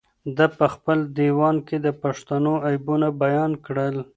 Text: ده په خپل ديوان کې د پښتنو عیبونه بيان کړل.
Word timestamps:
ده 0.37 0.45
په 0.57 0.65
خپل 0.73 0.99
ديوان 1.19 1.55
کې 1.67 1.77
د 1.85 1.87
پښتنو 2.03 2.53
عیبونه 2.67 3.07
بيان 3.23 3.51
کړل. 3.65 3.95